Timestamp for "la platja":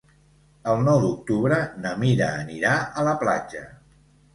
3.11-3.69